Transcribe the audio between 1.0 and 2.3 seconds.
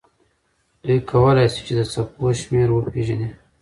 کولی شي چې د څپو